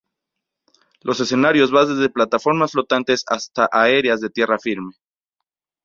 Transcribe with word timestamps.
Los 1.01 1.19
escenarios 1.19 1.69
van 1.69 1.89
desde 1.89 2.09
plataformas 2.09 2.71
flotantes 2.71 3.23
hasta 3.27 3.69
áreas 3.71 4.19
de 4.19 4.31
tierra 4.31 4.57
firme. 4.57 4.93